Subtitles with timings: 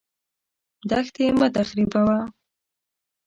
[0.89, 2.17] دښتې مه تخریبوه.